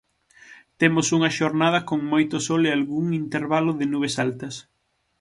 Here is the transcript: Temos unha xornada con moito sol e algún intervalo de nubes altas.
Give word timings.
Temos 0.79 1.07
unha 1.17 1.33
xornada 1.37 1.79
con 1.89 1.99
moito 2.13 2.35
sol 2.47 2.61
e 2.65 2.71
algún 2.73 3.05
intervalo 3.21 3.71
de 3.79 3.85
nubes 3.93 4.15
altas. 4.25 4.55